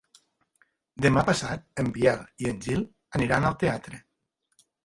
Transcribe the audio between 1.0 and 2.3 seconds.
Demà passat en Biel